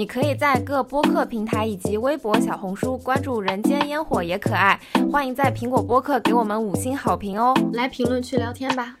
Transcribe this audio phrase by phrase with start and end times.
[0.00, 4.80] 你可以在各播客平台以及微博、小红书关注“人间烟火也可爱”，
[5.12, 7.52] 欢迎在苹果播客给我们五星好评哦！
[7.74, 8.96] 来评论区聊天吧。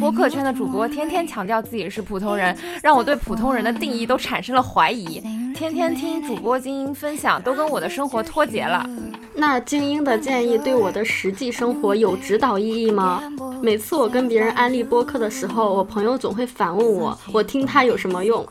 [0.00, 5.20] 播客圈的主播天天强调自己是普通人，让我对普通人的定义都产生了怀疑。
[5.54, 8.88] 天天听主播精英分享，都跟我的生活脱节了。
[9.34, 13.22] 那精英的建议对我的实际生活有指导意义吗？
[13.60, 18.46] 每次我跟别人安利播客的时候，我朋友总会反问我：我听它有什么用？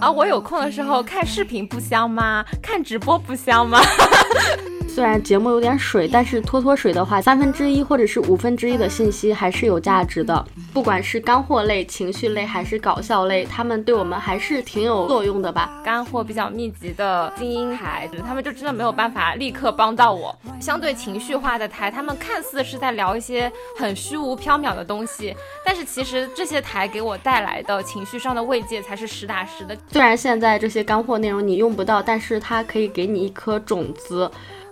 [0.00, 2.44] 啊，我有空的时候看视频不香吗？
[2.62, 3.80] 看直播不香吗？
[4.98, 10.44] 虽然节目有点水，但是拖拖水的话，三分之一或者是五分之一的信息还是有价值的。
[10.74, 15.80] 不管是干货类、情绪类还是搞笑类，他们对我们还是挺有作用的吧。
[15.84, 20.36] 干货比较密集的精英台，他们就真的没有办法立刻帮到我。
[20.60, 25.32] 相对情绪化的台，他们看似是在聊一些很虚无缥缈的东西，
[25.64, 29.78] 但是其实这些台给我带来的情绪上的慰藉才是实打实的。
[29.92, 34.28] 虽然现在这些干货内容你用不到，但是它可以给你一颗种子。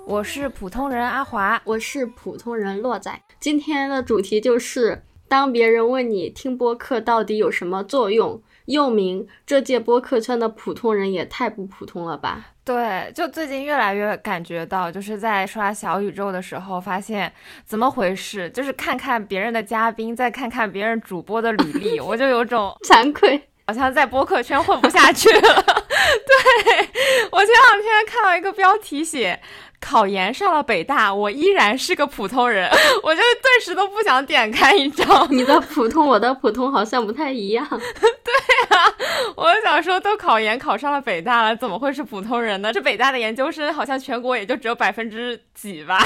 [0.07, 3.21] 我是普通人阿华，我是普通人洛仔。
[3.41, 12.53] 今天的主题就是，当别人问你听播客到底有什么作用，又名这届播客圈的普通人也太不普通了吧？
[12.65, 17.33] 对，就最近越来越感觉到，就是在刷小宇宙的时候，发现
[17.65, 18.49] 怎么回事？
[18.51, 23.49] 就是看看别人的嘉宾，再看看别人主播的履历，我就有种惭愧。
[23.69, 25.41] 好像在播客圈混不下去了。
[25.43, 26.89] 对
[27.33, 29.41] 我前两天看到一个标题写
[29.81, 32.69] “考研上了北大，我依然是个普通人”，
[33.03, 35.27] 我就顿时都不想点开，你知道？
[35.31, 37.67] 你的普通，我的普通好像不太一样。
[37.71, 38.93] 对啊，
[39.37, 42.73] 我想说，都考研考上了北大了，怎么会是普通人呢？
[42.73, 45.99] 这北大的研究生好像全国也就只有百分之几吧。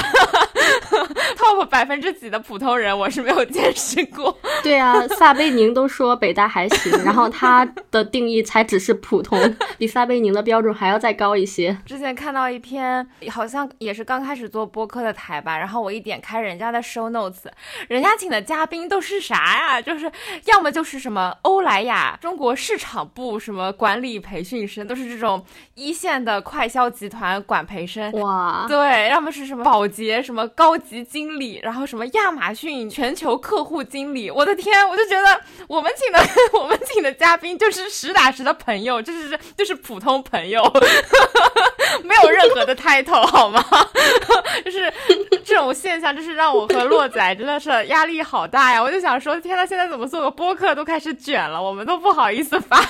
[1.37, 4.37] top 百分之几的普通人，我是没有见识过。
[4.63, 11.77] 对啊，撒贝宁都说北大还行，然后他的定义才只是普通，比撒贝宁的标准还要再高一些。
[11.85, 17.45] 之前看到一篇，好像也是刚开始做播客的台吧，然后我一点开人家的 show notes，
[17.87, 19.81] 人家请的嘉宾都是啥呀？
[19.81, 20.11] 就是
[20.45, 28.11] 要么就是什么欧莱雅中国市场部什么管理培训生，都是这种一线的快销集团管培生。
[28.13, 36.19] 哇，对，要么是什么保洁什么高级经理，然后什么亚马逊全球客户经理，我的天，我就觉得我们请的
[36.59, 40.61] 我们请的嘉宾就是实打实的朋友，就是就是普通朋友，
[42.03, 43.63] 没有任何的 title 好吗？
[44.65, 44.91] 就是
[45.43, 48.81] 这种现象，就是让我和洛仔真的是压力好大呀！
[48.81, 52.85] 我就想说，天呐，现在怎么做个播客都开始卷了，我们都不好意思发了。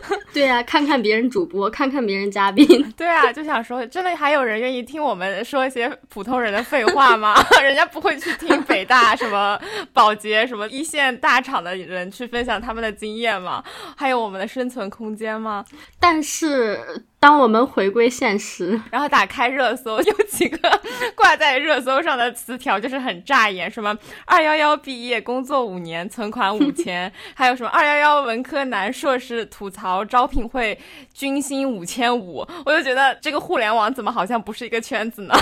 [0.32, 7.34] 对呀，看看别人主播，看看别人嘉宾， 对啊，就想说，真的还有人愿意听我们说一些普通人的废话吗？
[7.62, 9.58] 人家不会去听北大什么
[9.92, 13.62] 保洁什么一线大厂的人去分享他们的经验吗？
[13.96, 15.64] 还有我们的生存空间吗？
[15.98, 17.04] 但是。
[17.18, 20.80] 当我们回归现实，然后打开热搜，有几个
[21.14, 23.96] 挂在热搜上的词条就是很扎眼，什么
[24.26, 30.78] 二幺幺毕业工作五年存款五千， 还有什么二幺幺文科男硕士吐槽招聘会
[31.12, 35.34] 均薪五千五，我就觉得这个互联网怎么好像不是一个圈子呢？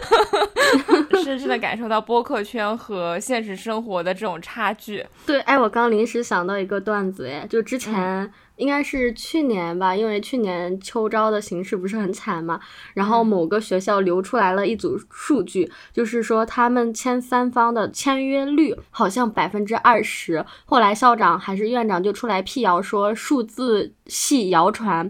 [1.24, 5.06] 深深的感受到播客圈和现实生活的这种差距。
[5.24, 8.30] 对，哎，我刚临时想到一个段子，哎，就之前。
[8.58, 12.60] 应该是去年吧，因为去年秋招的形势不是很惨嘛，
[12.92, 25.08] 然后某个学校流出来了一组数据，就是说他们签三方的签约率好像百分之二十，后来校长还是院长就出来辟谣说数字系谣传。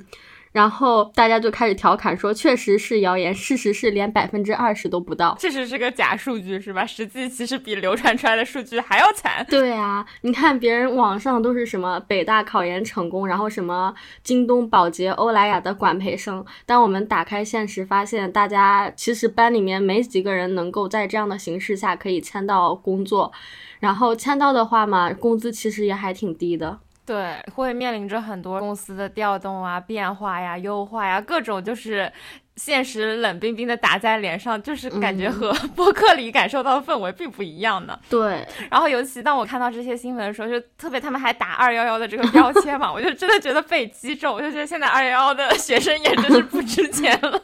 [0.59, 6.85] 然后大家就开始调侃说，确实是谣言，事实是连百分之二十都不到，确实是个假数据，是吧？
[6.85, 9.47] 实际其实比流传出来的数据还要惨。
[9.49, 23.31] 对啊，你看别人网上都是什么北大考研成功，然后什么京东、宝洁、欧莱雅的管培生，当我们打开现实，发现大家其实班里面没几个人能够在这样的形势下可以签到工作，
[23.79, 26.81] 然后签到的话嘛，工资其实也还挺低的。
[27.09, 32.13] 对，会面临着很多公司的调动啊、变化呀、优化呀，各种就是。
[32.59, 37.99] 现实冷冰冰的打在脸上，就是感觉和 播客里感受到的氛围并不一样的。
[38.11, 47.41] 对，然后尤其当我看到这些新闻的时候，就特别他们还打二幺幺的这个标签嘛， 我就真的觉得被击中，我就觉得现在二幺幺的学生也真是不值钱了。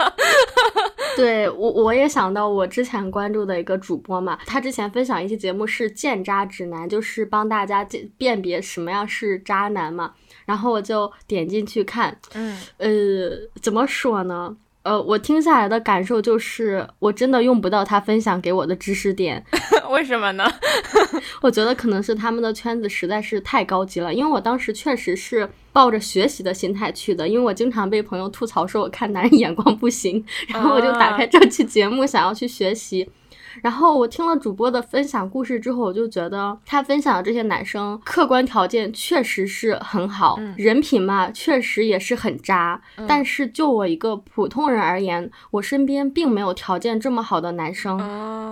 [1.16, 10.12] 对我，我也想到我之前关注的一个主播嘛，他之前分享一期节目是鉴渣指南，就是帮大家鉴辨别什么样是渣男嘛，
[10.44, 12.90] 然后我就点进去看，嗯，呃，
[13.62, 14.56] 怎么说呢？
[14.84, 19.42] 呃，我听下来的感受就是，我真的用不到他分享给我的知识点。
[19.90, 20.44] 为什么呢？
[21.40, 33.08] 我觉得可能是他们的圈子实在是太高级了，因为我当时确实是抱着学习的心态去的，因为我经常被朋友吐槽说我看男人眼光不行，然后我就打开这期节目想要去学习。
[33.62, 42.80] 然后我听了主播的分享故事之后，我就觉得他分享的这些男生客观条件确实是很好，人品嘛确实也是很渣。
[43.06, 47.96] 但是就我一个普通人而言，我身边并没有条件这么好的男生，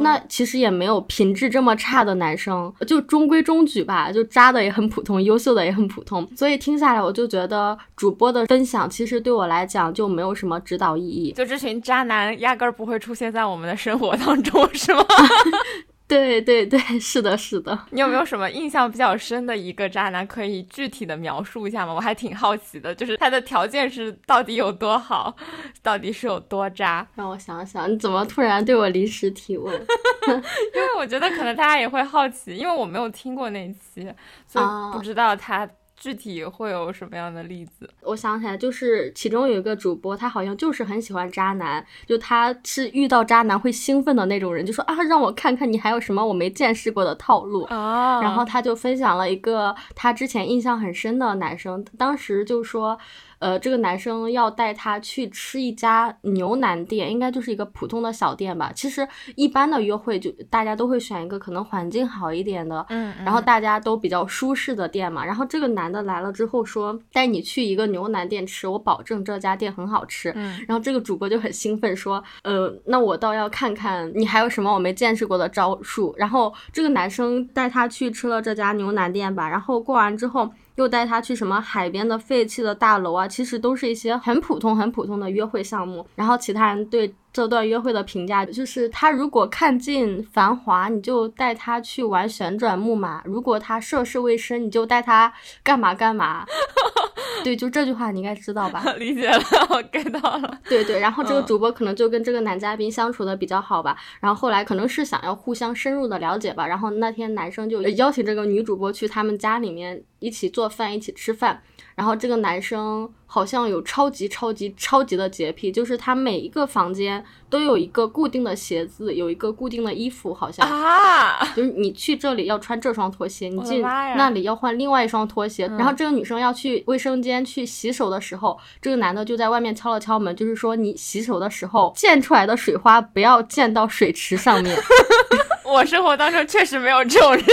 [0.00, 6.26] 那其实也没有品质这么差的男生，就中规中矩吧，就渣的也很普通，优秀的也很普通。
[6.36, 11.32] 所以听下来，我就觉得主播的分享其实对我来讲就没有什么指导意义。
[11.32, 14.91] 就这群渣男压根儿不会出现在我们的生活当中，是。
[16.08, 17.86] 对对对，是的，是的。
[17.90, 21.94] 你有没有什么印象比较深的一个渣男，可以具体的描述一下吗？
[21.94, 25.34] 我还挺好奇的，就是他的条件是到底有多好，
[25.82, 27.06] 到底是有多渣？
[27.14, 29.74] 让我想想，你怎么突然对我临时提问？
[30.28, 34.06] 因为我觉得可能大家也会好奇，因为我没有听过那期，
[34.46, 35.66] 所以不知道他。
[36.02, 37.88] 具体会有什么样的例子？
[38.02, 48.20] 我想起来，就是其中有一个主播，他好像就是很喜欢渣男，就他是遇到渣男会兴奋的那种人，就说啊，让我看看你还有什么我没见识过的套路啊。
[48.20, 52.98] 然后他就分享了一个他之前印象很深的男生，当时就说。
[53.42, 58.70] 呃，这个男生要带她去吃一家牛腩店，应该就是一个普通的小店吧。
[58.72, 65.24] 其实一般的约会就大家都会选一个可能环境好一点的，嗯，然后大家都比较舒适的店嘛。
[65.24, 70.30] 然后这个男的来了之后说带你去一个牛腩店吃，我保证这家店很好吃。
[70.36, 76.14] 嗯，然后这个主播就很兴奋说，呃，那我倒要看看你还有什么我没见识过的招数。
[76.16, 80.48] 然后这个男生带她去吃了这家牛腩店吧，然后过完之后。
[80.76, 83.26] 又带他去什么海边的废弃的大楼啊？
[83.28, 86.06] 其实都是一些很普通、很普通的约会项目。
[86.14, 87.14] 然后其他人对。
[87.32, 95.32] 这段约会的评价就是，他如果看尽繁华，你就带他去玩旋转木马；如果他涉世未深，你就带他
[95.62, 96.44] 干嘛干嘛。
[97.42, 98.84] 对，就这句话你应该知道吧？
[98.98, 100.60] 理解了，我 get 到了。
[100.68, 111.62] 对对，然后这个主播可能就跟这个男嘉宾相处的比较好吧，然后后来可能是想要互相深入的了解吧，然后那天男生就邀请这个女主播去他们家里面一起做饭，一起吃饭。
[111.94, 125.66] 然后这个男生好像有超级超级超级的洁癖，就是他每一个房间都有一个固定的鞋子，有一个固定的衣服，好像啊，就是你去这里要穿这双拖鞋，你进那里要换另外一双拖鞋。
[125.78, 134.76] 然后这个女生要去卫生间去洗手的时候，这个男的就在外面敲了敲门，就是说你洗手的时候溅出来的水花不要溅到水池上面。
[135.64, 137.44] 我生活当中确实没有这种人，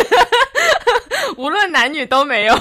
[1.37, 2.55] 无论男女都没有。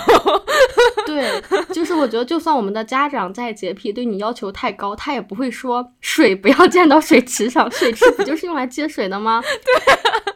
[1.06, 1.42] 对，
[1.72, 9.42] 就是我觉得，就算我们的家长再洁癖，对你要求太高，他也不会说水不要溅到水池上，水池不就是用来接水的吗？
[9.64, 10.34] 对。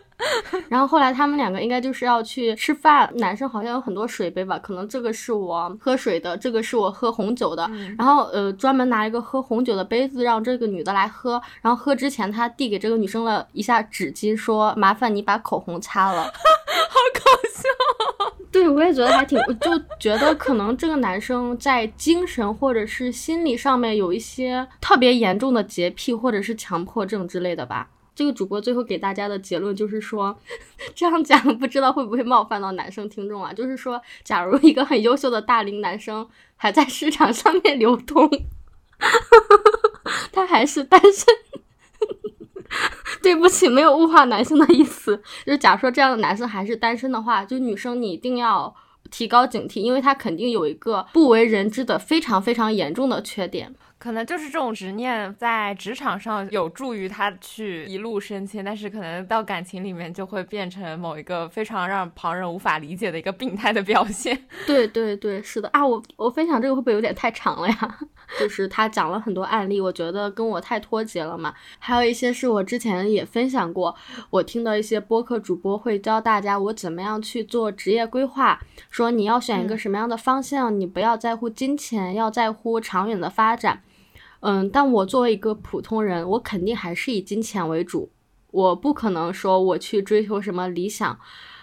[0.68, 7.70] 然后后来他们两个应该就是要去吃饭，男生好像有很多水杯吧，可能这个是我喝水的，这个是我喝红酒的。
[7.98, 16.22] 然后呃，专门拿一个喝红酒的杯子让这个女的来喝，然后喝之前他递给这个女生了一下纸巾，说麻烦你把口红擦了。
[16.92, 18.32] 好搞笑！
[18.52, 27.88] 对我也觉得还挺，我就觉得可能这个男生在精神或者是心理上面有一些特别严重的洁癖或者是强迫症之类的吧。
[28.14, 30.38] 这个主播最后给大家的结论就是说，
[30.94, 33.52] 这样讲不知道会不会冒犯到男生听众啊？
[33.52, 38.30] 就是说，假如一个很优秀的大龄男生还在市场上面流通，
[40.32, 41.26] 他还是单身。
[43.22, 45.22] 对不起，没有物化男性的意思。
[45.44, 48.74] 就是假如说这样的男生还是单身的话，就女生你一定要
[49.10, 53.74] 提高警惕，因为他肯定有一个不为人知的非常非常严重的缺点。
[54.02, 64.36] 可能就是这种执念在职场上有助于他去一路升迁，但是可能到感情里面就会变成某一个非常让旁人无法理解的一个病态的表现。
[64.66, 67.98] 对对对，是的啊，我我分享这个会不会有点太长了呀？
[68.40, 71.54] 就是他讲了很多案例，我觉得跟我太脱节了嘛。
[71.78, 73.94] 还有一些是我之前也分享过，
[74.30, 83.82] 我听到一些播客主播会教大家我怎么样去做职业规划，说你要选一个什么样的方向，你不要在乎金钱，要在乎长远的发展。
[84.42, 88.10] 嗯，但我作为一个普通人，我肯定还是以金钱为主。
[88.50, 91.16] 我不可能说我去追求什么理想。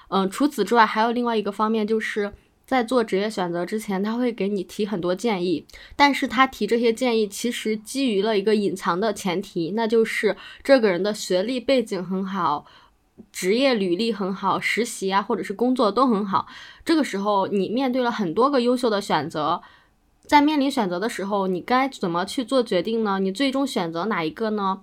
[0.07, 2.33] 嗯，除此之外，还有另外一个方面，就是
[2.65, 5.65] 在做职业选择之前，他会给你提很多建议。
[5.98, 12.65] 但是他提这些建议，其实基于了一个隐藏的前提，那就是这个人的学历背景很好，
[13.33, 16.48] 职业履历很好，实习啊或者是工作都很好。
[16.86, 19.62] 这个时候，你面对了很多个优秀的选择。
[20.29, 23.17] 在面临选择的时候，你该怎么去做决定呢？
[23.17, 24.81] 你最终选择哪一个呢？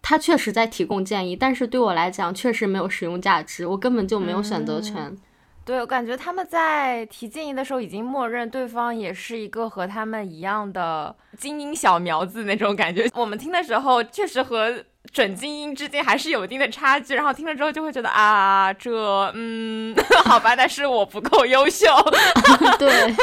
[0.00, 5.16] 他确实在提供建议，但是对我来讲确实没有使用价值，我根本就没有选择权。
[5.64, 13.10] 对，我感觉他们在提建议的时候，已经默认对方也是一个和他们一样的精英小苗子那种感觉。
[13.14, 14.84] 我们听的时候，确实和。
[15.12, 18.90] 准精英之间还是有一定的差距，然后听了之后就会觉得啊，这
[19.34, 19.94] 嗯，
[20.24, 21.86] 好吧，但是我不够优秀。
[22.78, 23.14] 对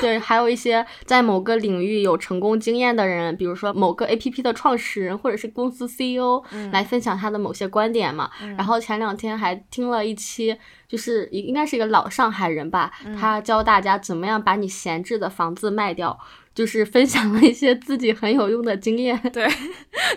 [0.00, 6.42] 对，还有一些在某个领域有成功经验的人，比如说某个 A P P 的创始人或者是公司 C E O
[6.72, 8.30] 来分享他的某些观点嘛。
[8.56, 10.56] 然后前两天还听了一期，
[10.88, 16.18] 就是应该是一个老上海人吧，他教大家怎么样把你闲置的房子卖掉。
[16.58, 19.46] 就是分享了一些自己很有用的经验，对，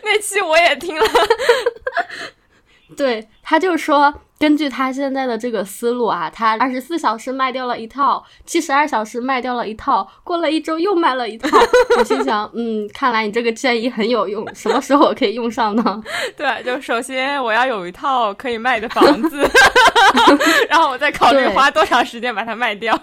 [0.03, 1.05] 那期我也听了，
[2.97, 4.11] 对他就说。
[4.41, 11.47] 根据他现在的这个思路啊，他二十四小时卖掉了一套，七十二小时卖掉了一套，过了一周又卖了一套。
[11.99, 16.03] 我心想，嗯，看来你这个建议很有用，什么时候我可以用上呢？
[16.35, 19.47] 对，就首先我要有一套可以卖的房子，
[20.69, 22.99] 然后我再考虑花多长时间把它卖掉。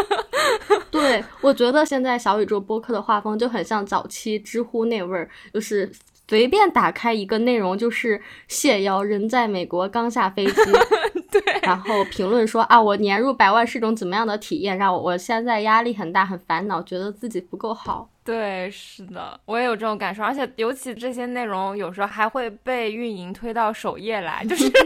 [0.90, 5.90] 对，我觉得现在小宇宙播客的画风就很像早期知乎那味儿，就是。
[6.28, 10.54] 随便打开一个内容就是谢邀人在美国刚下飞机，
[11.30, 18.08] 对，然后评论说啊，我年入百万是种怎么样的体验，让我我现在压力很大，很烦恼，觉得自己不够好。
[18.26, 24.82] 对，是的，我也有这种感受，而且尤其这些内容有时候还会被运营推到首页来，就是 就是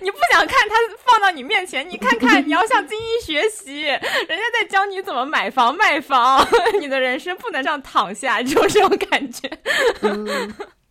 [0.00, 6.44] 你你不想看它放到你面前，你看看，你要向精英学习，人家在教你怎么买房卖房，
[6.80, 9.48] 你的人生不能这样躺下，就这种感觉。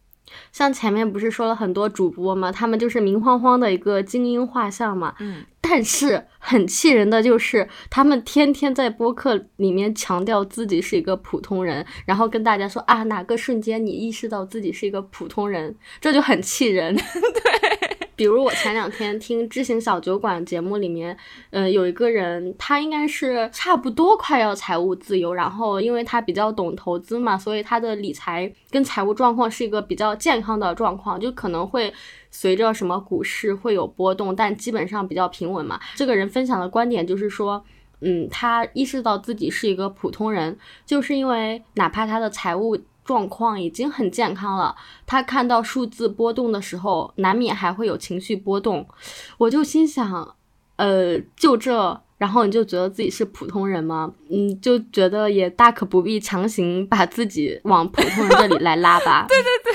[0.55, 5.13] 像前面不是说了很多主播嘛，他们就是明晃晃的一个精英画像嘛。
[5.19, 5.43] 嗯。
[5.59, 16.95] 但是很气人的就是，他们天天在播客里面强调自己是一个普通人，然后跟大家说啊，哪个瞬间你意识到自己是一个普通人，这就很气人。
[16.95, 17.84] 对。
[18.15, 21.15] 比如我前两天听知行小酒馆节目里面，
[21.49, 31.93] 呃，有一个人，他应该是差不多快要财务自由，然后因为他比较懂投资嘛，所以他的理财跟财务状况是一个比较健康的状况，就可能会
[32.31, 35.79] 随着什么股市会有波动，但基本上比较平稳嘛。
[35.95, 37.63] 这个人分享的观点就是说，
[37.99, 42.77] 嗯，他意识到自己是一个普通人，就是因为哪怕他的财务。
[43.05, 48.85] 状况已经很健康了，他看到数字波动的时候，难免还会有情绪波动。
[49.37, 50.35] 我就心想，
[50.77, 54.11] 呃，就这，然后你就觉得自己是普通人吗？
[54.31, 59.27] 嗯，就觉得也大可不必强行把自己往普通人这里来拉吧。
[59.29, 59.73] 对对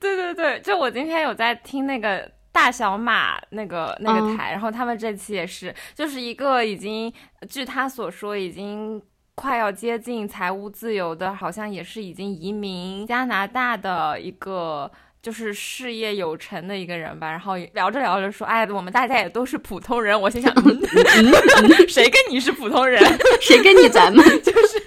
[0.00, 7.12] 对对对对，就我今天有在听那个大小马那个那个台，然后他们这期也是，就是一个已经，
[7.48, 9.00] 据他所说已经。
[9.42, 14.88] 快要接近财务自由的，好像也是已经移民加拿大的一个，
[15.20, 17.28] 就是事业有成的一个人吧。
[17.28, 20.54] 然后聊着聊着说：“哎，我们大家也都是普通人。”我心想：
[21.90, 23.02] “谁跟你是普通人？
[23.42, 24.80] 谁跟你咱们？” 就是，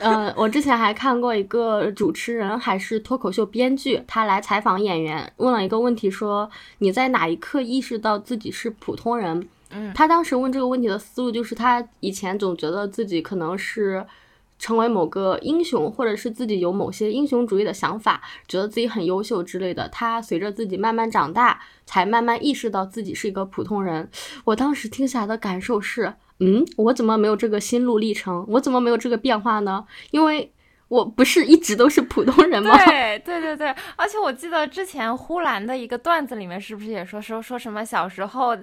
[0.00, 9.48] 嗯，我之前还看过一个主持人，还是脱口秀编剧，他来采访演员，问了一个问题，说：“你在哪一刻意识到自己是普通人？”
[9.94, 14.04] 他当时问这个问题的思路就是，他以前总觉得自己可能是
[14.58, 19.88] 成为某个英雄，或者是自己有某些英雄主义的想法，觉得自己很优秀之类的。
[19.88, 24.08] 他随着自己慢慢长大，才慢慢意识到自己是一个普通人。
[24.44, 28.44] 我当时听下来的感受是，嗯，我怎么没有这个心路历程？
[28.48, 29.86] 我怎么没有这个变化呢？
[30.10, 30.52] 因为。
[30.88, 32.76] 我不是一直都是普通人吗？
[32.84, 38.56] 对对对对，而且我记得之前呼兰的一个段子里面，是不是也说说说什么小时候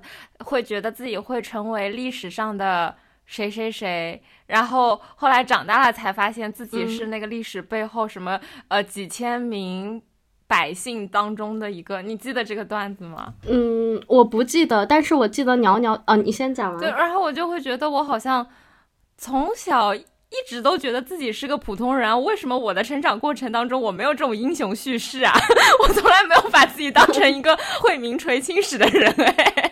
[0.45, 8.39] 会觉得自己会成为历史上的谁谁谁，然后后来长大了才发现自己是那个历史背后什么
[8.69, 10.01] 呃几千名
[10.47, 13.33] 百姓当中的一个，你记得这个段子吗？
[13.45, 16.79] 嗯，我不记得，但是我记得袅袅啊，你先讲完。
[16.79, 18.47] 对，然后我就会觉得我好像
[19.17, 19.93] 从小。
[20.33, 25.31] 一直都觉得自己是个普通人，为什么我的成长过程当中我没有这种英雄叙事啊？
[25.83, 29.71] 我从来没有把自己当成一个会名垂青史的人哎。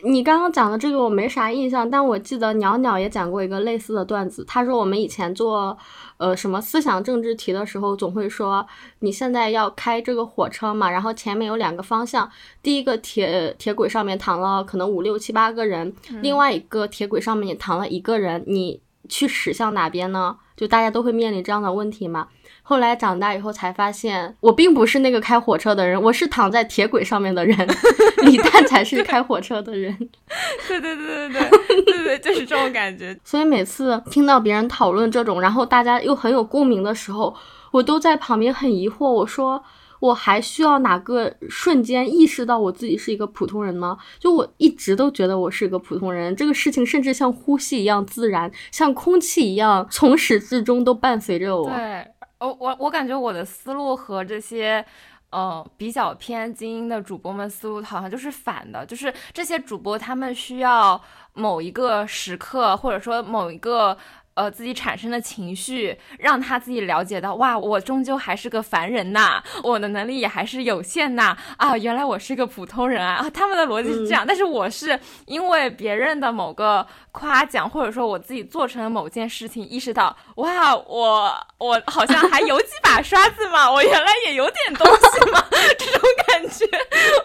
[0.00, 4.44] 对，你刚刚讲的这个我没啥印象，但我记得鸟鸟也讲过一个类似的段子。
[4.46, 5.76] 他说我们以前做
[6.16, 8.66] 呃什么思想政治题的时候，总会说
[9.00, 12.30] 你现在要开这个火车嘛，然后前面有两个方向，
[12.62, 20.36] 第一个铁铁轨上面躺了可能五六七八个人，另外一个铁轨上面也躺了一个人，你去驶向哪边呢？
[20.56, 22.28] 就大家都会面临这样的问题嘛。
[22.66, 27.56] 后来长大以后才发现，我并不是那个开火车的人，我是躺在铁轨上面的人，
[28.24, 29.94] 李诞才是开火车的人。
[30.66, 33.14] 对对对对对对对，就是这种感觉。
[33.22, 37.36] 所以每次听到别人讨论这种，然后大家又很有共鸣的时候，
[37.70, 39.62] 我都在旁边很疑惑，我说。
[40.00, 43.96] 我还需要哪个瞬间意识到我自己是一个普通人吗？
[44.18, 51.70] 就我一直都觉得我是一个普通人，这个事情甚至像呼吸一样自然，像空气一样，从始至终都伴随着我。
[51.70, 52.06] 对，
[52.46, 54.84] 我我我感觉我的思路和这些，
[55.30, 61.00] 嗯，比较偏精英的主播们思路好像就是反的，就是这些主播他们需要
[61.32, 63.96] 某一个时刻，或者说某一个。
[64.34, 85.44] 呃，自己产生的情绪，让他自己了解到，哇，我终究还是个凡人呐，我的能力也还是有限呐，啊，原来我是个普通人啊，啊， 他们的逻辑是这样，但是我是因为别人的某个夸奖，或者说我自己做成了某件事情，意识到，哇，我我好像还有几把刷子嘛，我原来也有点东西嘛，
[85.78, 86.66] 这种感觉，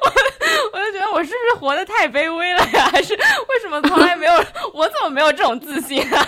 [0.01, 0.11] 我
[0.73, 2.87] 我就觉得我是不是活得太卑微了呀？
[2.93, 4.33] 还是为什么从来没有，
[4.73, 6.27] 我怎么没有这种自信啊？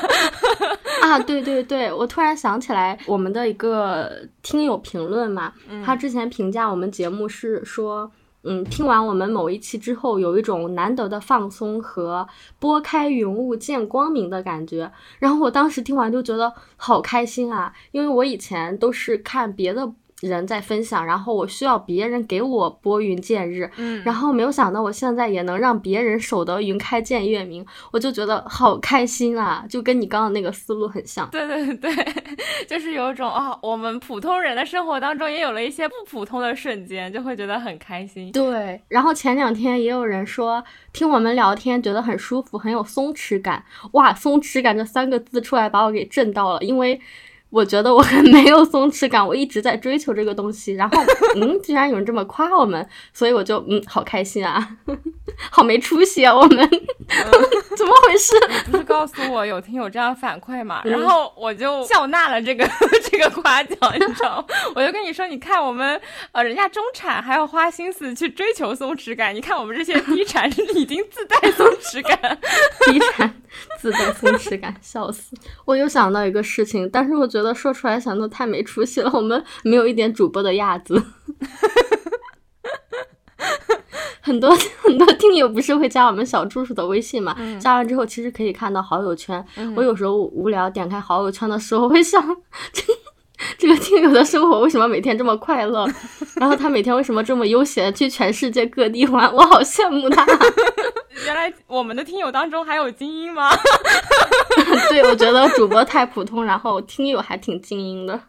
[1.01, 4.11] 啊，对对对，我突然想起来，我们的一个
[4.41, 5.53] 听友评论嘛，
[5.85, 8.11] 他之前评价我们节目是说，
[8.43, 12.27] 嗯，听完我们某一期之后，有一种难得的放松和
[12.59, 14.91] 拨开云雾见光明的感觉。
[15.19, 19.91] 然后我当时听完就觉得好开心啊，因为我以前都是看别的。
[20.21, 31.27] 人在分享，然后我需要别人给我拨云见日，嗯，然后没有想到我现在也能让别人守得云开见月明，我就觉得好开心啊，就跟你刚刚那个思路很像。
[31.31, 31.91] 对对对，
[32.67, 38.31] 就是有一种啊，我们普通人的生活当中也有了一些不普通的瞬间，就会觉得很开心。
[38.31, 40.63] 对，然后前两天也有人说
[40.93, 43.63] 听我们聊天觉得很舒服，很有松弛感。
[43.93, 47.01] 哇，松弛感这三个字出来把我给震到了，因为。
[47.51, 51.03] 我觉得我很没有松弛感，我一直在追求这个东西，然后
[51.35, 54.77] 嗯，居然有人这么夸我们，所以我就嗯，好开心啊，
[55.51, 56.57] 好没出息啊，我们
[57.77, 58.35] 怎么回事？
[58.67, 62.65] 你不是告诉我有听友这样反馈嘛，然后我就笑纳了这个
[63.11, 64.45] 这个夸奖，你知道吗？
[64.73, 65.99] 我就跟你说，你看我们
[66.31, 72.39] 呃，人家中产还要花心思去追求松弛感，你看我们这些低产是已经自带松弛感，
[72.85, 73.41] 低产
[73.77, 75.35] 自带松弛感，笑死！
[75.65, 77.40] 我又想到一个事情，但是我觉得。
[77.41, 81.01] 觉得说出来想都太没出息了，我们没有一点主播的样子。
[84.23, 87.35] 很多很多听友不是会加我们小助手的微信嘛？
[87.59, 89.43] 加完之后其实可以看到好友圈。
[89.75, 92.23] 我有时候无聊点开好友圈的时候，会想，
[92.71, 92.83] 这
[93.57, 95.87] 这个听友的生活为什么每天这么快乐？
[96.35, 99.33] 然后他每天为什么这么悠闲去全世界各地玩？
[99.33, 100.25] 我好羡慕他。
[101.25, 103.49] 原来我们的听友当中还有精英吗？
[104.89, 108.19] 对，我觉得主播太普通，然后听友还挺精英的。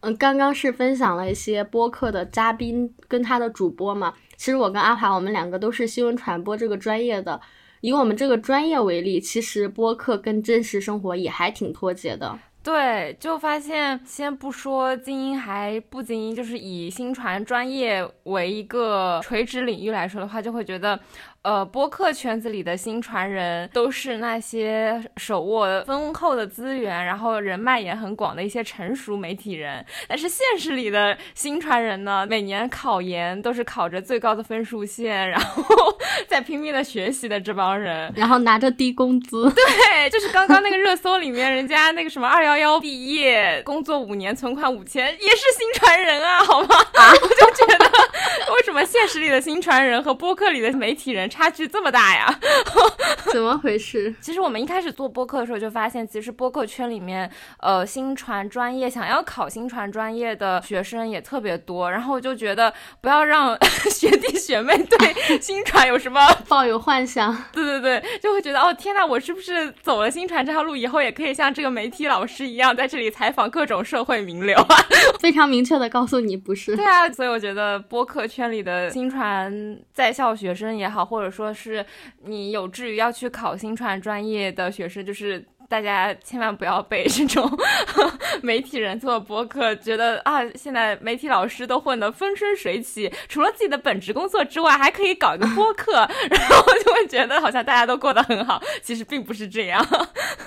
[0.00, 4.12] 嗯，刚刚是分享了一些播客的嘉宾跟他的主播嘛。
[4.36, 7.40] 其实我跟阿华，我们两个都是新闻传播这个专业的。
[7.80, 12.38] 以我们这个专业为例，其实播客跟真实生活也还挺脱节的。
[12.66, 20.98] 对，就发现，先不说精英还不精英，就是以新传专业为一个垂直领域来说的话，就会觉得。
[21.46, 29.86] 呃，播客圈子里的新传人都是那些手握丰厚的资源，然后人脉也很广的一些成熟媒体人。
[30.08, 35.64] 但是现实里的新传人呢，每年考研都是考着最高的分数线，然后
[36.26, 39.48] 在拼命的学习的这帮人，然后拿着低工资。
[39.54, 46.68] 对，就是刚刚那个热搜里面，人家那个什么二幺幺毕业，工作五年，存款五千，也是新传人啊，好吗？
[47.22, 47.86] 我就觉得，
[48.52, 51.30] 为什么现实里的新传人和播客里的媒体人？
[51.36, 52.34] 差距这么大呀？
[53.30, 54.14] 怎么回事？
[54.22, 61.90] 其实我们一开始做播客的时候就发现，其实播客圈里面，呃，新传专业想要考新传专业的学生也特别多。
[61.90, 62.72] 然后我就觉得，
[63.02, 63.54] 不要让
[63.92, 67.36] 学弟学妹对新传有什么 抱有幻想。
[67.52, 74.76] 对对对，就会觉得哦，天呐，我是不是走了新传这条路以后，也可以像这个媒体老师一样，在这里采访各种社会名流啊？
[75.20, 76.74] 非常明确的告诉你，不是。
[76.74, 81.84] 对啊，所以我觉得播客圈里的新传在校学生也好，或者说是
[82.24, 87.50] 你有志于要去考新传专业的学生，就是大家千万不要被这种
[88.42, 95.92] 媒体人做播客，觉得啊，现在媒体老师都混得风生水起，除了自己的本职工作之外，还可以搞一个播 客，
[96.30, 99.84] 然后就会觉得好像大家都过得很好，其实并不是这样。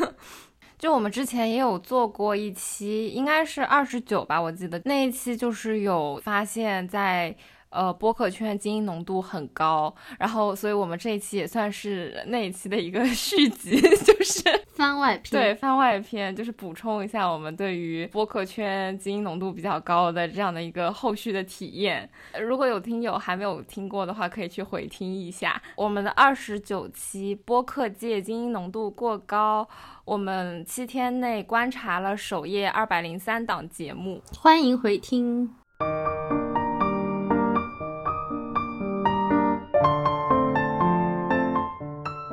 [0.79, 7.35] 就我们之前也有做过一期，应该是二十九吧，我记得那一期就是有发现，在。
[7.69, 15.29] 呃，播客圈精英浓度很高，然后，所以我们这一期也算是那一期的一个 续集， 就是番外篇。
[15.31, 22.09] 对，番外篇就是补充一下我们对于播客圈精英浓度比较高的这样的一个后续的体验。
[22.39, 29.67] 如果有听友还没有听过的话，可以去回听一下我们的二十九期播客界精英浓度过高，
[30.05, 35.53] 我们七天内观察了首页二百零三档节目，欢迎回听。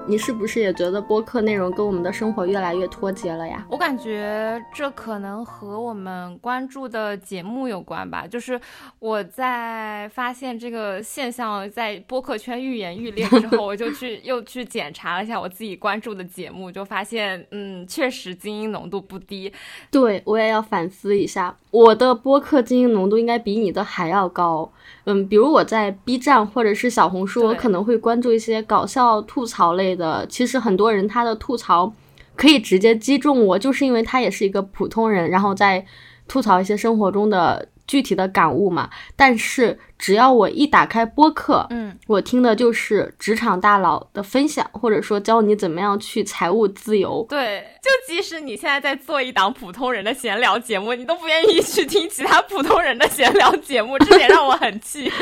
[0.08, 3.66] 你是不是也觉得播客内容跟我们的生活越来越脱节了呀？
[3.68, 8.24] 我感觉这可能和我们关注的节目有关吧。
[8.24, 8.60] 就是
[9.00, 19.52] 我在发现这个现象在播客圈愈演愈烈之后， 我就去又去检查了一下我自己关注的节目，就发现，嗯，确实精英浓度不低。
[19.90, 24.70] 对我也要反思一下，我的播客精英浓度应该比你的还要高。
[25.04, 30.26] 嗯，比如我在 B 站或者是小红书，我可能会关注一些搞笑吐槽类的。
[30.26, 31.92] 其实很多人他的吐槽
[32.36, 35.84] 可以直接击中我，就是因为他也是一个普通人，然后在
[36.28, 37.70] 吐槽一些生活中的。
[37.88, 47.24] 具体的感悟嘛，但是只要我一打开播客，嗯，我听的就是职场大佬的分享，或者说教你怎么样去财务自由。
[47.28, 55.10] 对，就即使你现在在做一档普通人的闲聊节目，你都不愿意去听其他普通人的闲聊节目，这点让我很气。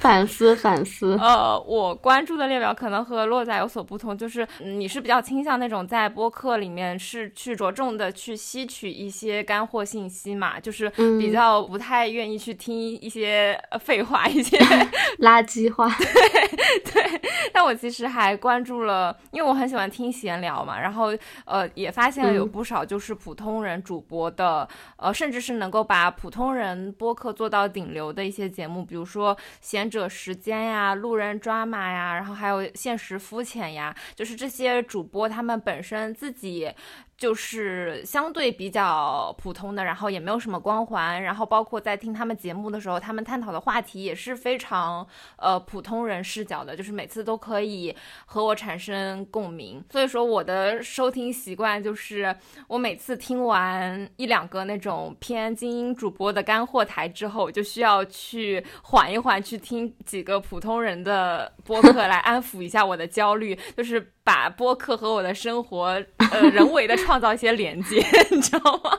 [0.00, 1.18] 反思反思。
[1.20, 14.58] 呃，我关注的列表可能和洛仔有所不同，就是你是比较倾向那种在播客里面是去着重的去吸取一些干货信息嘛，就是比较不太愿意去听一些废话、一些
[15.20, 15.88] 垃圾话。
[15.98, 17.20] 对对。
[17.52, 21.12] 但我其实还关注了，因为我很喜欢听闲聊嘛，然后
[21.44, 29.36] 呃也发现了有不少就是普通人主播的，呃甚至是能够把普通人播客做到顶流的一些节目，比如说。
[29.60, 36.70] 贤者时间呀，路人抓马呀，然后还有现实肤浅呀，就是这些主播他们本身自己。
[37.18, 45.04] 就是相对比较普通的，然后也没有什么光环，然后包括在听他们节目的时候，他们探讨的话题也是非常
[45.36, 47.92] 呃普通人视角的，就是每次都可以
[48.24, 49.84] 和我产生共鸣。
[49.90, 52.32] 所以说我的收听习惯就是，
[52.68, 64.12] 我每次听完一两个那种偏精英主播的干货台之后，就需要去缓一缓，去听几个普通人的播客来安抚一下我的焦虑，就是。
[64.28, 65.86] 把播客和我的生活，
[66.30, 68.90] 呃，人为的创造一些连接， 你知道吗？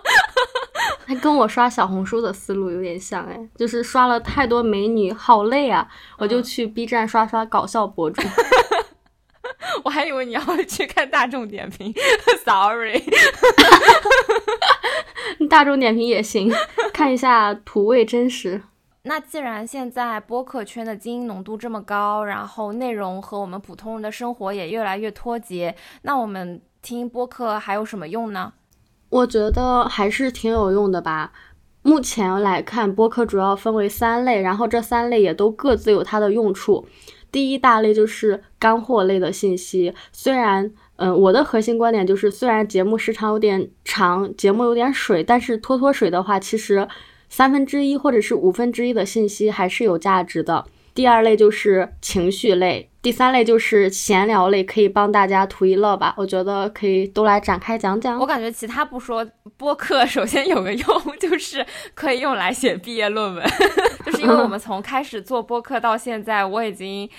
[1.06, 8.20] 还跟我刷小红书的思路有点像，哎，就是刷了太多美女，好累啊，我就去 B 站刷刷搞笑博主。
[9.86, 11.94] 我还以为你要去看大众点评
[12.44, 13.00] ，sorry。
[15.48, 16.52] 大众点评也行，
[16.92, 18.64] 看一下土味真实。
[19.04, 28.54] 那既然现在播客圈的精英浓度这么高，然后内容和我们普通人的生活也越来越脱节，那我们听播客还有什么用呢？
[29.10, 31.32] 我觉得还是挺有用的吧。
[31.82, 36.88] 目前来看，播客主要分为三类，然后这三类也都各自有它的用处。
[37.32, 46.88] 第一大类就是干货类的信息，虽然，嗯，我的核心观点就是，虽然节目时长有点长，节目有点水，但是拖拖水的话，其实。
[47.32, 50.66] 三分之一或者是五分之一的信息还是有价值的。
[50.94, 56.14] 第二类就是情绪类，第三类就是闲聊类，可以帮大家图一乐吧。
[56.18, 58.20] 我觉得可以都来展开讲讲。
[58.20, 59.26] 我感觉其他不说，
[59.58, 63.46] 播客首先有个用， 就是可以用来写毕业论文。
[64.06, 67.10] 就是因为我们从开始做播客到现在，我已经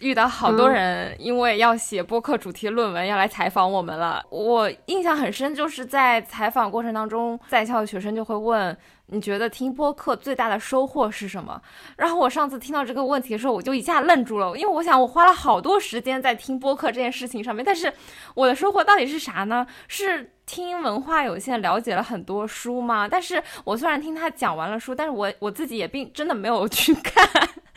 [0.00, 4.24] 遇到好多人，因为要写播客主题论文要来采访我们了。
[4.30, 8.76] 我印象很深，就是在采访过程当中，在校的学生就会问。
[9.12, 11.60] 你觉得听播客最大的收获是什么？
[11.96, 17.92] 然后我上次听到这个问题的时候，我就一下愣住了，因为我想我花了好多时间在听播客这件事情上面，但是
[18.36, 19.66] 我的收获到底是啥呢？
[19.88, 23.08] 是听文化有限了解了很多书吗？
[23.08, 27.28] 但是我虽然听他讲完了书，但是我我自己也并真的没有去看。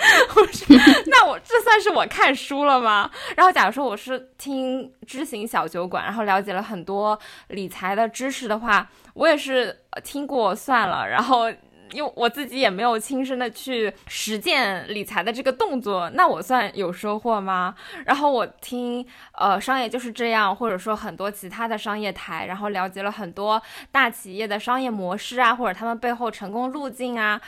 [0.36, 3.10] 我说，那我这算是我看书了吗？
[3.36, 8.90] 然后假如说我是听知行小酒馆，然后了解了很多理财的知识的话。
[9.14, 11.48] 我也是听过算了，然后
[11.92, 17.76] 因为我自己也没有亲身的去实践理财的这个动作，那我算有收获吗？
[18.08, 23.62] 然后我听呃商业就是这样，或者说很多其他的商业台，然后了解了很多
[23.92, 27.40] 大企业的商业模式啊，或者他们背后成功路径啊，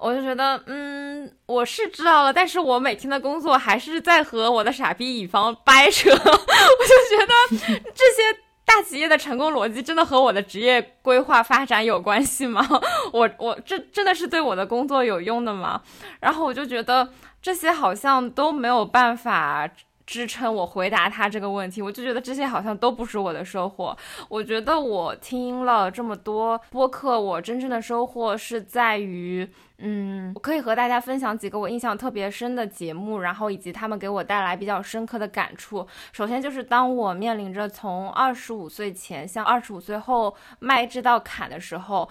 [0.00, 8.40] 我就觉得嗯我是知道了，但是我每天的工作还是在和我的傻逼乙方掰扯， 我就觉得 这些。
[8.62, 12.64] 大企业的成功逻辑真的和我的职业规划发展有关系吗？
[13.12, 15.82] 我我这真的是对我的工作有用的吗？
[16.20, 17.08] 然后我就觉得
[17.42, 19.68] 这些好像都没有办法。
[20.10, 23.96] 支撑我回答他这个问题，我就觉得这些好像都不是我的收获。
[24.28, 35.86] 我觉得我听了这么多播客，我真正的收获是在于，嗯，我可以和大家分享几个我印象特别深的节目，然后以及他们给我带来比较深刻的感触。
[36.12, 42.08] 首先就是当我面临着从二十五岁前向二十五岁后迈这道坎的时候。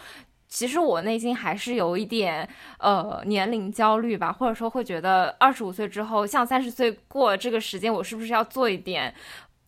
[0.50, 9.14] 其实我内心还是有一点呃年龄焦虑吧，或者说会觉得二十五岁之后像三十岁过这个时间，我是不是要做一点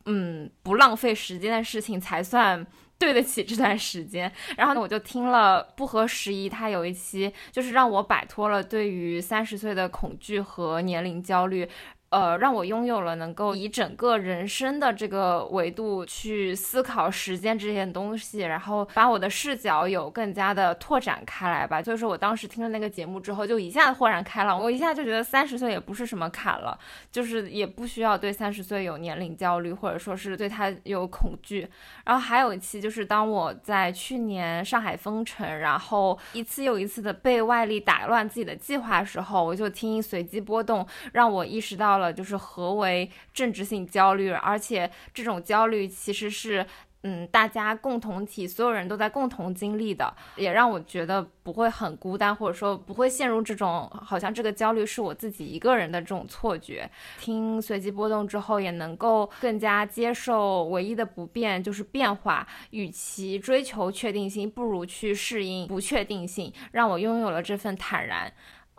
[0.06, 2.65] 嗯不浪费时间的事情才算
[2.98, 4.32] 对得起这段时间？
[4.58, 11.70] 然后呢，我就听了不合时宜，他有一期就是让我摆脱了对于三十岁的恐惧和年龄焦虑。
[12.12, 21.82] 呃，让我拥有了能够以整个人生的这个维度去思考时间这些东西，然后把我的视角有更加的拓展开来吧。
[21.82, 26.78] 所以说我当时听了那个节目之后，就一下豁然开朗，我一下就觉得三十岁也不是什么坎了，
[27.10, 31.65] 就是也不需要对三十岁有年龄焦虑，或者说是对他有恐惧。
[32.04, 42.01] 然后还有一期就是当我在去年上海封城，然后一次又一次的被外力打乱自己的计划的时候，我就听随机波动，让我意识到。
[42.02, 46.66] 了，就是何为政治性焦虑，而且这种焦虑其实是，
[47.04, 56.88] 嗯，大家共同体，所有人都在共同经历的，也让我觉得不会很孤单，或者说不会陷入这种好像这个焦虑是我自己一个人的这种错觉。
[57.20, 62.48] 听随机波动之后，也能够更加接受唯一的不变就是变化。
[62.70, 68.32] 与其追求确定性，不如去适应不确定性，让我拥有了这份坦然。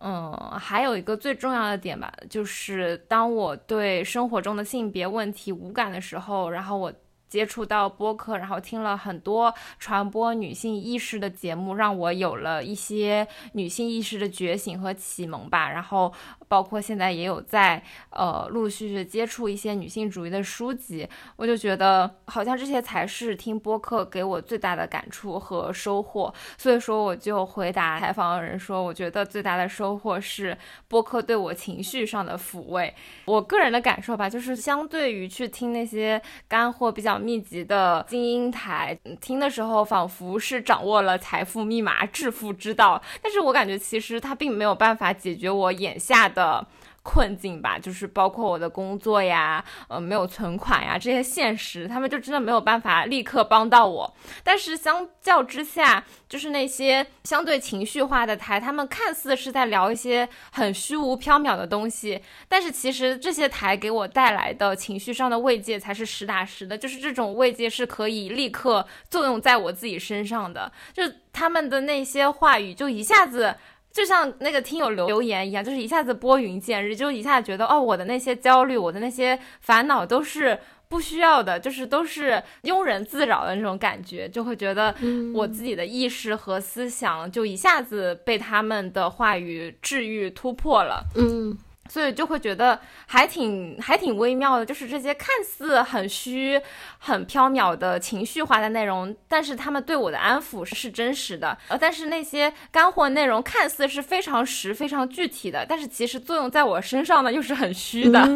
[0.03, 6.93] 嗯，还有一个最重要的点吧，就是当我对生活中的性别问题无感的时候，然后我。
[7.33, 15.71] 接触到播客，然后听了很多传播女性意识的节目，让我有了一些女性意识的觉醒和启蒙吧。
[15.71, 16.13] 然后
[16.47, 26.31] 包括现在也有在呃陆续续接触一些女性主义的书籍，我就觉得好像这些才是听播客给我最大的感触和收获。
[26.59, 30.55] 所以说我就回答采访人说，我觉得最大的收获是
[30.87, 32.95] 播客对我情绪上的抚慰。
[33.25, 37.22] 我个人的感受吧，就是相对于去听那些干货比较。
[37.23, 46.67] 密集的精英台，听的时候仿佛是掌握了财富密码、致富之道，但是我感觉其实它并没有办法解决我眼下的。
[47.03, 54.15] 困境吧，就是包括我的工作呀，呃，没有存款呀，这些现实，他们就真的没有办法立刻帮到我。
[54.45, 73.57] 但是相较之下，就是那些相对情绪化的台，他们看似是在聊一些很虚无缥缈的东西，但是其实这些台给我带来的情绪上的慰藉才是实打实的，就是这种慰藉是可以立刻作用在我自己身上的，就他们的那些话语就一下子。
[73.93, 84.95] 就像那个听友留留言一样，就是一下子拨云见日，就一下子觉得哦，我的那些焦虑，我的那些烦恼都是不需要的，就是都是庸人自扰的那种感觉，就会觉得
[85.35, 91.05] 我自己的意识和思想就一下子被他们的话语治愈突破了。
[91.17, 91.57] 嗯。
[91.93, 96.59] 所以就会觉得还挺还挺微妙的，就是这些看似很虚、
[96.97, 101.59] 很缥缈的情绪化的内容，但是他们对我的安抚是真实的。
[101.69, 108.27] 呃，但是那些干货内容看似是非常实、非常具体的，但是其实作用在我身上呢又是很虚的，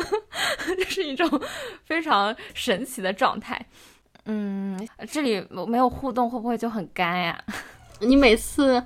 [0.76, 1.26] 就是一种
[1.86, 3.58] 非常神奇的状态。
[4.26, 7.42] 嗯，这里没有互动会不会就很干呀？
[8.00, 8.84] 你每次。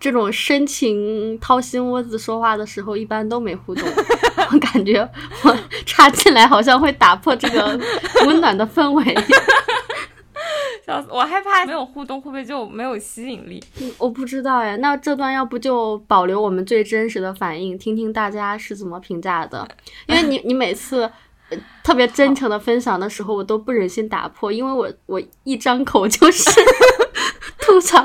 [0.00, 3.88] 这种深情掏心窝子说话的时候，一般都没互动。
[4.52, 5.06] 我感觉
[5.42, 7.78] 我插进来好像会打破这个
[8.26, 9.04] 温暖的氛围。
[10.86, 11.08] 笑死！
[11.10, 13.62] 我害怕没有互动会不会就没有吸引力？
[13.98, 14.76] 我不知道呀。
[14.76, 19.68] 那这段要不就保留我们最真实的反应，听听大家是怎么评价的？
[20.06, 21.10] 因为你你每次
[21.82, 26.48] 特别真诚的分享的时候，我都不忍心打破，因为我我一张口就是。
[27.68, 28.02] 吐槽，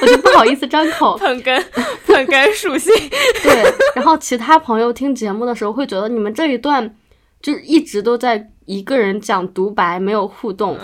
[0.00, 1.62] 我就不好意思张口捧哏，
[2.06, 2.92] 捧哏属性。
[3.40, 6.96] 对，然后其他朋友听节目的时候会觉得你们这一段
[7.40, 10.76] 就是一直都在一个人讲独白，没有互动，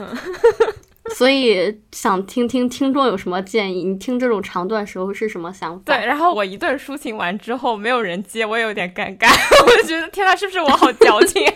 [1.17, 3.83] 所以想听听听众有什么建议。
[3.83, 5.83] 你听这种长段时候是什么想法？
[5.87, 9.29] 对，然后我一顿抒情完之后，没有人接，我也有点尴尬，
[9.67, 11.45] 我就觉得天呐，是不是我好矫情？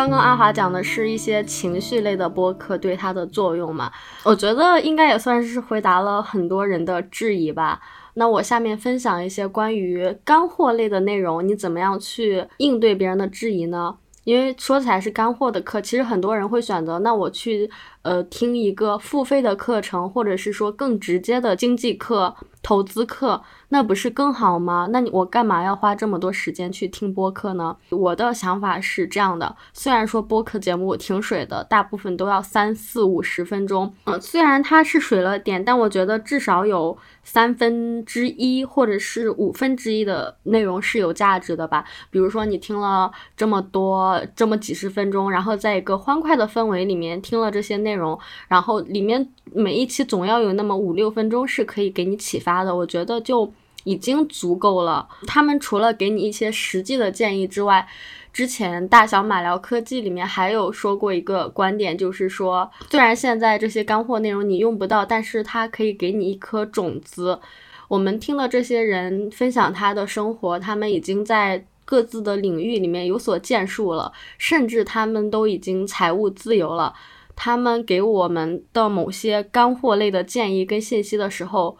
[0.00, 3.92] 刚刚阿华讲的是一些情绪类的播客对它的作用嘛，
[4.24, 7.78] 我觉得应该也算是回答了很多人的质疑吧。
[8.14, 13.94] 那我下面分享一些关于干货类的内容，你怎么样去应对别人的质疑呢？
[14.24, 23.42] 因为说起来是干货的课，其实很多人会选择，那我去呃听一个付费的课程，或者是说更直接的经济课、投资课。
[23.72, 24.88] 那不是更好吗？
[24.90, 27.76] 那你我干嘛要花这么多时间去听播客呢？
[27.90, 41.84] 我的想法是这样的，虽然说播客节目挺水的，大部分都要三四五十分钟，嗯，虽然它是水了点，但我觉得至少有三分之一或者是五分之一的内容是有价值的吧。
[42.10, 53.48] 比如说你听了这么多这么几十分钟，然后在一个欢快的氛围里面听了这些内容，然后里面每一期总要有那么五六分钟是可以给你启发的，我觉得就。
[53.84, 55.08] 已经足够了。
[55.26, 57.86] 他们除了给你一些实际的建议之外，
[58.32, 67.40] 之前大小马聊科技里面还有说过一个观点，就是说，虽然现在这些干货内容你用不到，但是它可以给你一颗种子。
[67.88, 76.94] 我们听了这些人分享他的生活，他们已经在各自的领域里面有所建树了，甚至他们都已经财务自由了。
[77.34, 81.76] 他们给我们的某些干货类的建议跟信息的时候。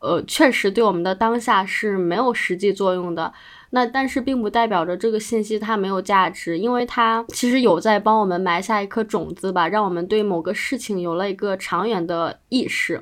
[0.00, 3.32] 呃，确实对我们的当下是没有实际作用的。
[3.72, 13.00] 那但是并不代表着这个信息它没有价值，因为它其实有在帮我们埋下一颗种子吧，让我们对某个事情有了一个长远的意识。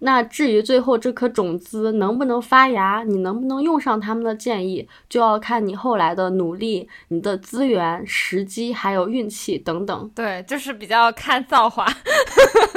[0.00, 10.08] 那至于最后这颗种子能不能发芽，你能不能用上他们的建议，就要看你后来的努力、你的资源、时机还有运气等等。
[10.14, 11.84] 对，就是比较看造化。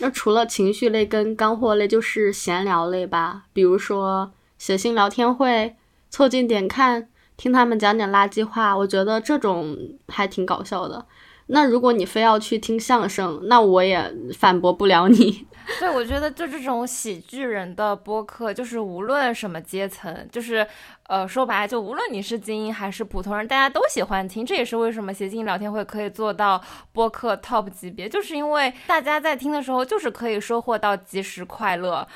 [0.00, 3.44] 那除了情绪类跟干货类，就是闲聊类吧。
[3.52, 5.76] 比如说写信聊天会，
[6.08, 9.76] 凑近点看，听他们讲点垃圾话，我觉得这种
[10.08, 11.06] 还挺搞笑的。
[11.46, 15.46] 那如果你非要去听相声，那我也反驳不了你。
[15.78, 20.66] 对，我觉得就这种喜剧人的播客，就是无论什么阶层，就是
[21.06, 24.44] 呃，说白了，就无论你是精英还是普通人，大家都喜欢听。
[24.44, 32.06] 这也是为什么谐星聊天会可以做到播客 top 级别，就是因为大家在听的时候，就是可以收获到及时快乐。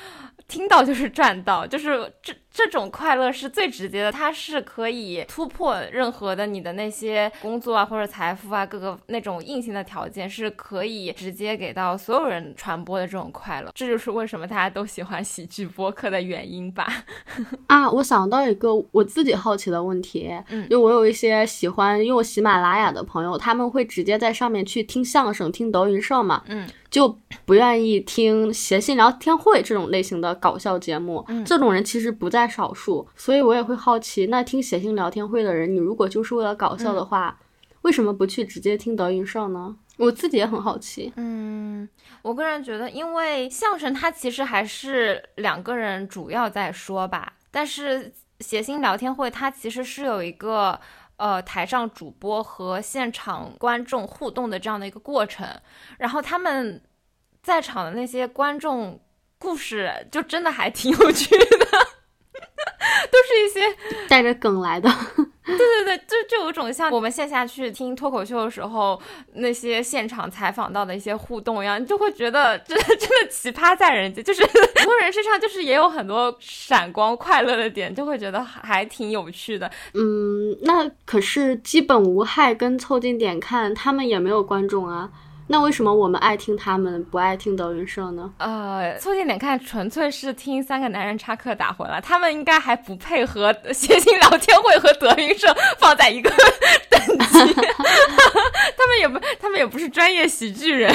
[0.47, 13.69] 听到就是赚到，就是这这种快乐是最直接的，它是可以突破任何的你的那些工作啊或者财富啊各个那种硬性的条件，是可以直接给到所有人传播的这种快乐。
[13.75, 16.87] 这就是为什么大家都喜欢喜剧播客的原因吧。
[17.67, 26.65] 啊，我想到一个我自己好奇的问题，嗯，就我有一些喜欢用喜马拉雅的朋友，他们会直接在上面去听相声、听德云社嘛，嗯。
[26.91, 27.13] 就
[27.43, 37.39] 不愿意听谐信聊天会这种类型的搞笑节目，嗯这种人其实不在少数，所以我也会好奇，那听谐信聊天会的人，你如果就是为了搞笑的话，
[37.81, 39.75] 为什么不去直接听德云社呢？
[39.97, 41.13] 我自己也很好奇。
[41.15, 41.87] 嗯，
[42.21, 50.79] 我个人觉得，因为相声它其实还是两个人主要在说吧，但是谐星聊天会它其实是有一个。
[51.17, 55.47] 呃，台上主播和现场观众互动的这样的一个过程，
[55.97, 56.83] 然后他们
[57.41, 58.99] 在场的那些观众
[59.39, 61.64] 故事就真的还挺有趣的，
[63.15, 63.77] 都是一些
[64.09, 64.89] 带着梗来的。
[65.45, 68.99] 对对对，就就有种像我们线下去听脱口秀的时候，
[69.35, 79.69] 那些现场采访到的一些互动一样，你就会觉得真的真的奇葩在人间，就是很多人身上就是也有很多闪光快乐的点，就会觉得还挺有趣的。
[79.93, 85.11] 嗯，那可是基本无害跟凑近点看，他们也没有观众啊。
[85.47, 88.33] 那为什么我们爱听他们，不爱听德云社呢？
[88.37, 92.01] 呃，凑近点看，纯粹是听三个男人插科打诨了。
[92.01, 96.29] 他们应该还不配和谐星聊天会和德云社放在一个
[96.89, 97.53] 等级。
[98.75, 100.91] 他们也不，他们也不是专业喜剧人。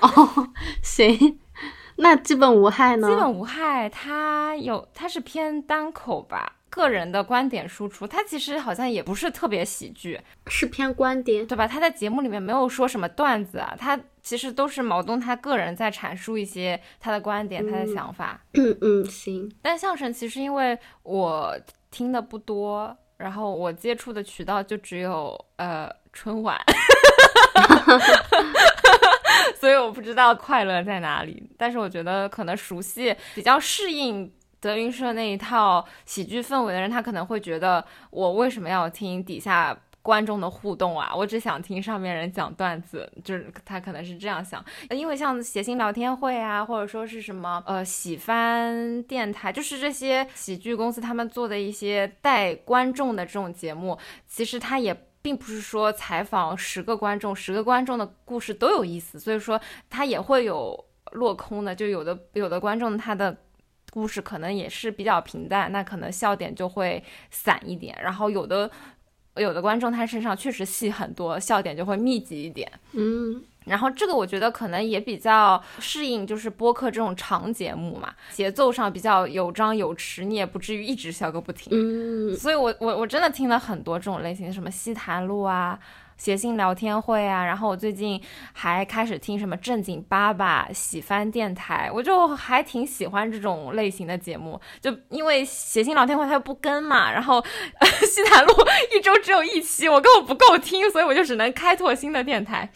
[0.00, 0.48] 哦，
[0.82, 1.38] 行，
[1.96, 3.08] 那基本无害呢？
[3.08, 6.54] 基本无害，它有，它是偏单口吧。
[6.74, 11.68] 个人的观点输出，他其实好像也不是特别喜剧，是偏观点，对吧？
[11.68, 18.42] 他在节目里面没有说什么段子啊，他其实都是毛东他个人在阐述一些他的观点、他的想法。
[18.54, 19.48] 嗯 嗯，行。
[19.62, 21.56] 但相声其实因为我
[21.92, 26.60] 听的不多，然后我接触的渠道就只有呃春晚，
[29.60, 31.48] 所以我不知道快乐在哪里。
[31.56, 34.32] 但是我觉得可能熟悉、比较适应。
[34.64, 59.60] 德云社那一套喜剧氛围的人，他可能会觉得我为什么要听底下观众的互动啊，我只想听上面人讲段子，就是他可能是这样想，因为像谐星聊天会啊，或者说是什么呃喜番电台，就是这些喜剧公司他们做的一些带观众的这种节目，其实他也并不是说采访十个观众，十个观众的故事都有意思，所以说
[59.90, 63.36] 他也会有落空的，就有的有的观众他的。
[63.94, 67.96] 故事可能也是比较平淡，那可能笑点就会散一点。
[68.02, 68.68] 然后有的
[69.36, 72.68] 有的观众他身上确实戏很多，笑点就会密集一点。
[72.90, 81.70] 嗯，然后这个我觉得可能也比较适应，就是播客这种长节目嘛，节奏上比较有张有弛，你也不至于一直笑个不停。
[81.72, 85.78] 嗯，所以我我我真的听了很多这种类型，什么西谈录啊。
[86.16, 88.20] 写信聊天会啊，然后我最近
[88.52, 97.44] 还开始听什么正经爸爸喜番电台，我就还挺喜欢这种类型的节目，就因为写信聊天会它又不跟嘛，然后
[98.06, 98.52] 西谈路
[98.96, 102.70] 一周只有一期，我根本不够听，所以我就只能开拓新的电台。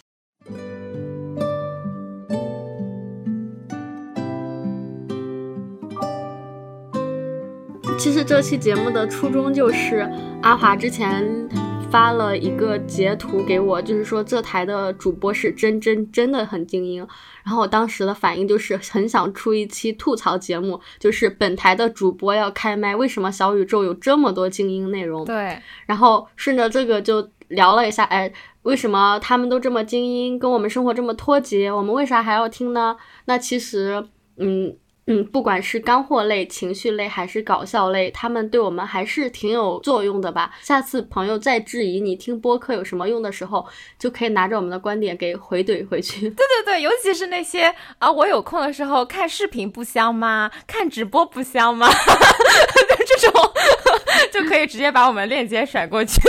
[7.99, 10.09] 其实这期节目的初衷就是
[10.41, 11.68] 阿华之前。
[11.91, 17.07] 发了一个截图给我，就是说这台的主播是真真真的很精英。
[17.43, 25.25] 然后我当时的反应就是很想出一期吐槽节目，就是本台的主播要开麦，为什么小宇宙有这么多精英内容？
[25.25, 25.59] 对。
[25.87, 28.31] 然后顺着这个就聊了一下，哎，
[28.63, 32.97] 为什么他们都这么精英，跟我们生活这么脱节，我们为啥还要听呢？
[33.25, 34.05] 那其实，
[34.37, 34.77] 嗯。
[35.09, 40.55] 嗯，不管是干货类、情绪类还是搞笑类，他们对我们还是挺有作用的吧？
[40.61, 43.67] 下次朋友再质疑你听播客有什么用的时候，
[43.99, 46.21] 就可以拿着我们的观点给回怼回去。
[46.31, 50.51] 对对对，尤其是那些啊，我有空的时候看视频不香吗？
[50.67, 51.89] 看直播不香吗？
[53.09, 53.53] 就这种
[54.31, 56.21] 就可以直接把我们链接甩过去。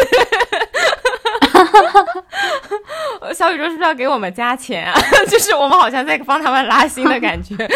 [3.36, 5.00] 小宇宙是不是要给我们加钱啊？
[5.28, 7.56] 就是我们好像在帮他们拉新的感觉。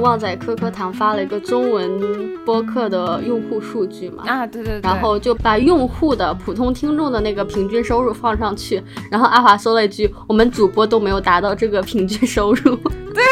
[0.00, 4.22] 旺仔科科堂发了一个中文播客的用户数据嘛？
[4.26, 4.80] 啊，对对对。
[4.82, 8.80] 然后就把用户的普通听众的那个平均收入放上去，
[9.10, 12.76] 然后阿华说了一句：“我们主播都没有达到这个平均收入。”
[13.12, 13.24] 对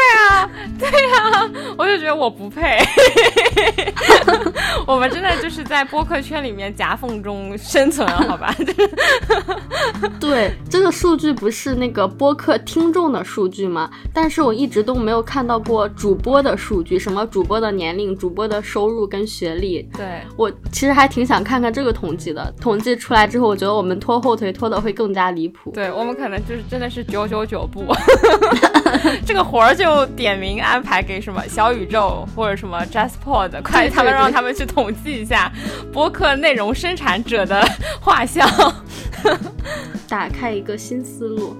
[0.79, 2.77] 对呀，我就觉得我不配。
[4.85, 8.53] 我们真的就是在播客圈里面夹缝中生存，好吧？
[10.19, 13.89] 对，真数据不是那个播客听众的数据吗？
[14.13, 19.87] 但是我一直都没有看到过主播的数据，什么主播的年龄、主播的收入跟学历。
[19.95, 22.51] 对我其实还挺想看看这个统计的。
[22.59, 25.69] 统计出来之后，我觉得我们拖后腿拖的会更加离谱。
[25.71, 27.85] 对我们可能就是真的是九九九步，
[29.27, 29.75] 这个活儿。
[29.75, 35.51] 就点名安排给什么小宇宙或者什么 JustPod，快他们让他们去统计一下
[35.91, 37.61] 播客内容生产者的
[37.99, 38.49] 画像，
[40.07, 41.57] 打开一个新思路。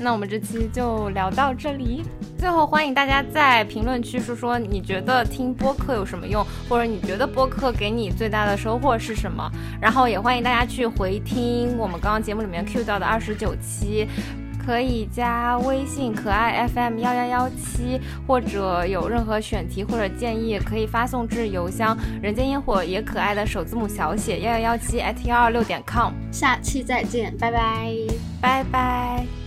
[0.00, 2.02] 那我们这期就聊到这里。
[2.36, 9.48] 最后欢迎大家在评论区说说你觉得听播客有什么用，或者你觉得播客给你最大的收获是什么？
[9.80, 14.08] 然后也欢迎大家去回听我们刚刚节目里面 cue 到的二十九期。
[14.64, 26.12] 可以加微信可爱 FM 幺幺幺七，或者有任何选题或者建议，可以发送至邮箱人间烟火也可爱的首字母小写幺幺幺七 at 幺二六点 com。
[26.32, 27.92] 下期再见，拜拜，
[28.40, 29.43] 拜拜。